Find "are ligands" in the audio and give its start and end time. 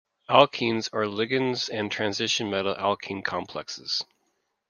0.93-1.69